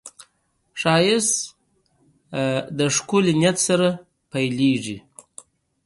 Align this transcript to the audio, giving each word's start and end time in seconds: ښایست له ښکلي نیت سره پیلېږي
ښایست 0.79 1.33
له 2.77 2.85
ښکلي 2.95 3.33
نیت 3.41 3.57
سره 3.67 3.87
پیلېږي 4.31 4.97